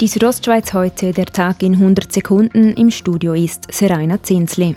[0.00, 2.72] Die Südostschweiz heute, der Tag in 100 Sekunden.
[2.74, 4.76] Im Studio ist Seraina Zinsli.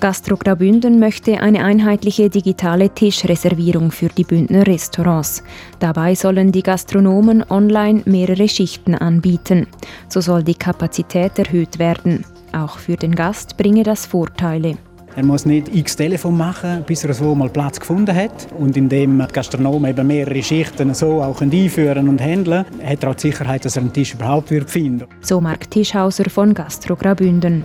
[0.00, 5.44] Gastro Graubünden möchte eine einheitliche digitale Tischreservierung für die Bündner Restaurants.
[5.78, 9.68] Dabei sollen die Gastronomen online mehrere Schichten anbieten.
[10.08, 12.24] So soll die Kapazität erhöht werden.
[12.52, 14.76] Auch für den Gast bringe das Vorteile.
[15.16, 18.48] Er muss nicht x Telefon machen, bis er so mal Platz gefunden hat.
[18.58, 23.14] Und indem die Gastronomen eben mehrere Schichten so auch einführen und handeln, hat er auch
[23.14, 25.06] die Sicherheit, dass er einen Tisch überhaupt wird finden.
[25.20, 27.64] So Mark Tischhauser von Gastro Graubünden.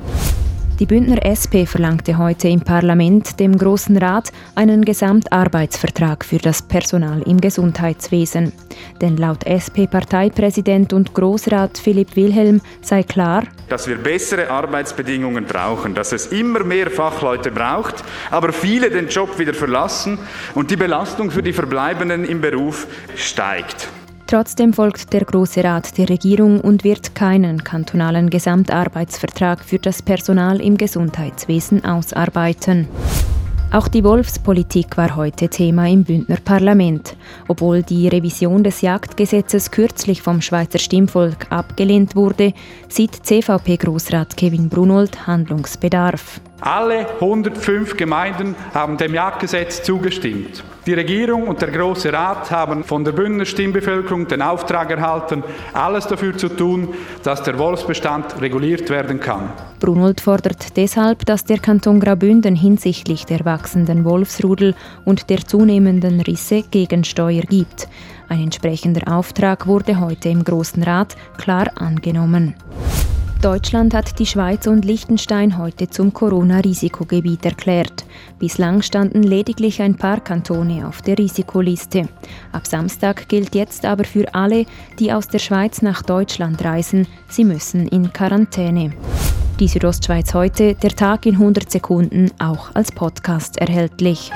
[0.83, 7.21] Die Bündner SP verlangte heute im Parlament dem Grossen Rat einen Gesamtarbeitsvertrag für das Personal
[7.21, 8.51] im Gesundheitswesen.
[8.99, 16.11] Denn laut SP-Parteipräsident und Grossrat Philipp Wilhelm sei klar, dass wir bessere Arbeitsbedingungen brauchen, dass
[16.11, 20.19] es immer mehr Fachleute braucht, aber viele den Job wieder verlassen
[20.53, 23.87] und die Belastung für die Verbleibenden im Beruf steigt.
[24.27, 30.59] Trotzdem folgt der Große Rat der Regierung und wird keinen kantonalen Gesamtarbeitsvertrag für das Personal
[30.61, 32.87] im Gesundheitswesen ausarbeiten.
[33.73, 37.15] Auch die Wolfspolitik war heute Thema im Bündner Parlament.
[37.47, 42.53] Obwohl die Revision des Jagdgesetzes kürzlich vom Schweizer Stimmvolk abgelehnt wurde,
[42.87, 46.39] sieht CVP-Grossrat Kevin Brunold Handlungsbedarf.
[46.61, 50.63] Alle 105 Gemeinden haben dem Jagdgesetz zugestimmt.
[50.85, 56.07] Die Regierung und der Große Rat haben von der Bündner Stimmbevölkerung den Auftrag erhalten, alles
[56.07, 56.89] dafür zu tun,
[57.23, 59.49] dass der Wolfsbestand reguliert werden kann.
[59.79, 66.63] Brunold fordert deshalb, dass der Kanton Graubünden hinsichtlich der wachsenden Wolfsrudel und der zunehmenden Risse
[66.69, 67.87] Gegensteuer gibt.
[68.27, 72.55] Ein entsprechender Auftrag wurde heute im Großen Rat klar angenommen.
[73.43, 78.05] Deutschland hat die Schweiz und Liechtenstein heute zum Corona-Risikogebiet erklärt.
[78.39, 82.07] Bislang standen lediglich ein paar Kantone auf der Risikoliste.
[82.53, 84.65] Ab Samstag gilt jetzt aber für alle,
[84.97, 88.93] die aus der Schweiz nach Deutschland reisen, sie müssen in Quarantäne.
[89.59, 94.31] Die Südostschweiz heute, der Tag in 100 Sekunden, auch als Podcast erhältlich.